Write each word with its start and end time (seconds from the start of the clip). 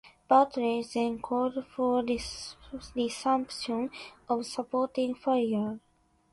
Bartley 0.27 0.81
then 0.81 1.19
called 1.21 1.63
for 1.67 2.03
resumption 2.95 3.91
of 4.27 4.47
supporting 4.47 5.13
fire. 5.13 5.79